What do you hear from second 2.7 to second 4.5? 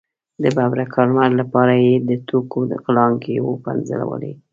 غړانګې وپنځولې.